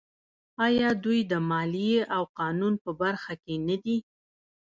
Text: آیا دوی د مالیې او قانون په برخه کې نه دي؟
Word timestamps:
آیا 0.65 0.89
دوی 1.03 1.19
د 1.31 1.33
مالیې 1.49 1.99
او 2.15 2.23
قانون 2.39 2.73
په 2.83 2.91
برخه 3.01 3.33
کې 3.43 3.55
نه 3.67 3.75
دي؟ 3.83 3.97